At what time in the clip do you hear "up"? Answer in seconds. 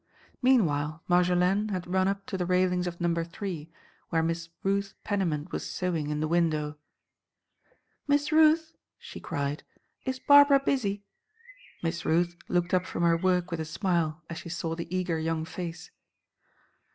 2.07-2.25, 12.73-12.87